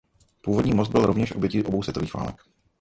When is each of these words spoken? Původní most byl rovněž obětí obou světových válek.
Původní 0.41 0.73
most 0.73 0.89
byl 0.91 1.05
rovněž 1.05 1.31
obětí 1.31 1.63
obou 1.63 1.83
světových 1.83 2.13
válek. 2.13 2.35